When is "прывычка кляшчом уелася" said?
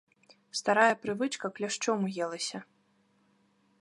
1.03-2.59